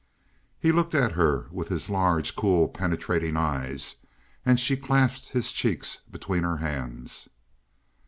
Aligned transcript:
He 0.59 0.71
looked 0.71 0.95
at 0.95 1.11
her 1.11 1.45
with 1.51 1.67
his 1.67 1.87
large, 1.87 2.35
cool, 2.35 2.67
penetrating 2.67 3.37
eyes, 3.37 3.97
and 4.43 4.59
she 4.59 4.75
clasped 4.75 5.27
his 5.29 5.51
cheeks 5.51 5.97
between 6.11 6.41
her 6.41 6.57
hands. 6.57 7.29